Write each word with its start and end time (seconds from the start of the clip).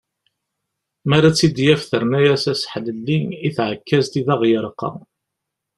Mi 1.07 1.13
ara 1.17 1.29
tt-id-yaf 1.31 1.83
terna-yas 1.89 2.45
aseḥlelli 2.51 3.19
i 3.47 3.49
tεekkazt 3.55 4.13
i 4.19 4.21
d 4.25 4.27
aɣ-yerqa. 4.33 4.89